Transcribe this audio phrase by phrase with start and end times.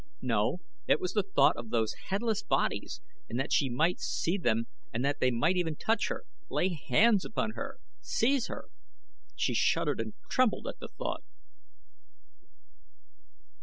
[0.23, 4.65] No, it was the thought of those headless bodies and that she might see them
[4.91, 8.69] and that they might even touch her lay hands upon her seize her.
[9.35, 11.21] She shuddered and trembled at the thought.